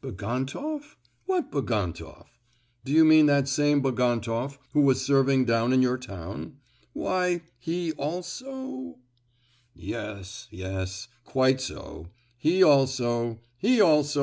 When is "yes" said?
9.74-10.48, 10.50-11.08